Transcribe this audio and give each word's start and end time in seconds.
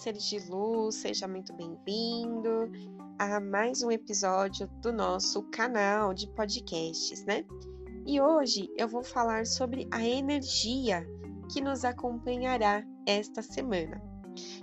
ser 0.00 0.14
de 0.14 0.38
luz, 0.50 0.94
seja 0.94 1.28
muito 1.28 1.52
bem-vindo 1.52 2.72
a 3.18 3.38
mais 3.38 3.82
um 3.82 3.90
episódio 3.90 4.66
do 4.80 4.94
nosso 4.94 5.42
canal 5.50 6.14
de 6.14 6.26
podcasts, 6.28 7.22
né? 7.26 7.44
E 8.06 8.18
hoje 8.18 8.72
eu 8.78 8.88
vou 8.88 9.04
falar 9.04 9.44
sobre 9.44 9.86
a 9.90 10.02
energia 10.02 11.06
que 11.52 11.60
nos 11.60 11.84
acompanhará 11.84 12.82
esta 13.04 13.42
semana. 13.42 14.02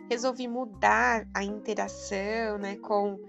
Resolvi 0.09 0.47
mudar 0.47 1.29
a 1.35 1.43
interação, 1.43 2.57
né, 2.57 2.75
com 2.77 3.19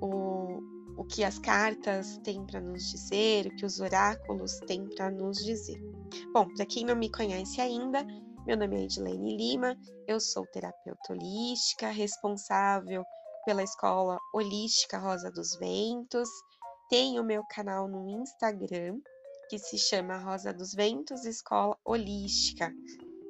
o, 0.00 0.60
o 0.96 1.04
que 1.04 1.22
as 1.22 1.38
cartas 1.38 2.18
têm 2.24 2.44
para 2.44 2.60
nos 2.60 2.90
dizer, 2.90 3.46
o 3.46 3.54
que 3.54 3.64
os 3.64 3.78
oráculos 3.78 4.58
têm 4.66 4.88
para 4.88 5.08
nos 5.08 5.38
dizer. 5.44 5.80
Bom, 6.34 6.48
para 6.48 6.66
quem 6.66 6.84
não 6.84 6.96
me 6.96 7.08
conhece 7.08 7.60
ainda, 7.60 8.04
meu 8.48 8.56
nome 8.56 8.76
é 8.76 8.84
Edilene 8.84 9.36
Lima, 9.36 9.76
eu 10.06 10.18
sou 10.18 10.46
terapeuta 10.46 11.12
holística, 11.12 11.90
responsável 11.90 13.04
pela 13.44 13.62
escola 13.62 14.18
Holística 14.32 14.96
Rosa 14.96 15.30
dos 15.30 15.54
Ventos. 15.56 16.30
Tenho 16.88 17.22
meu 17.22 17.44
canal 17.50 17.86
no 17.86 18.08
Instagram, 18.08 19.00
que 19.50 19.58
se 19.58 19.76
chama 19.76 20.16
Rosa 20.16 20.50
dos 20.54 20.72
Ventos 20.72 21.26
Escola 21.26 21.76
Holística. 21.84 22.72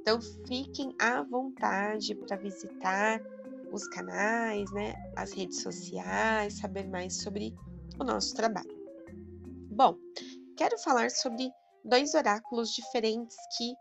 Então 0.00 0.20
fiquem 0.46 0.94
à 1.00 1.20
vontade 1.24 2.14
para 2.14 2.36
visitar 2.36 3.20
os 3.72 3.88
canais, 3.88 4.70
né, 4.70 4.94
as 5.16 5.32
redes 5.32 5.62
sociais, 5.62 6.58
saber 6.60 6.86
mais 6.86 7.20
sobre 7.20 7.52
o 7.98 8.04
nosso 8.04 8.36
trabalho. 8.36 8.78
Bom, 9.68 9.96
quero 10.56 10.78
falar 10.78 11.10
sobre 11.10 11.50
dois 11.84 12.14
oráculos 12.14 12.70
diferentes 12.70 13.36
que 13.56 13.74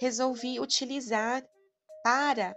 resolvi 0.00 0.58
utilizar 0.58 1.44
para 2.02 2.56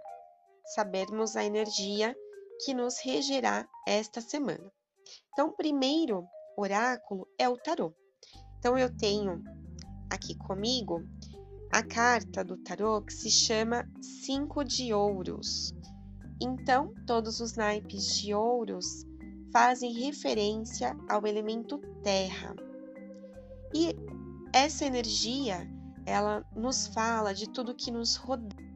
sabermos 0.74 1.36
a 1.36 1.44
energia 1.44 2.16
que 2.64 2.72
nos 2.72 2.98
regerá 2.98 3.68
esta 3.86 4.20
semana. 4.20 4.72
Então, 5.32 5.48
o 5.48 5.56
primeiro 5.56 6.26
oráculo 6.56 7.28
é 7.38 7.48
o 7.48 7.56
tarô. 7.56 7.94
Então, 8.58 8.78
eu 8.78 8.94
tenho 8.96 9.42
aqui 10.10 10.34
comigo 10.36 11.02
a 11.70 11.82
carta 11.82 12.42
do 12.42 12.56
tarô 12.56 13.02
que 13.02 13.12
se 13.12 13.30
chama 13.30 13.84
Cinco 14.24 14.64
de 14.64 14.94
Ouros. 14.94 15.74
Então, 16.40 16.94
todos 17.06 17.40
os 17.40 17.54
naipes 17.54 18.16
de 18.16 18.32
ouros 18.32 19.04
fazem 19.52 19.92
referência 19.92 20.96
ao 21.08 21.26
elemento 21.26 21.78
terra. 22.02 22.54
E 23.74 23.94
essa 24.52 24.84
energia 24.84 25.68
ela 26.06 26.44
nos 26.54 26.86
fala 26.88 27.34
de 27.34 27.48
tudo 27.48 27.74
que 27.74 27.90
nos 27.90 28.16
rodeia 28.16 28.73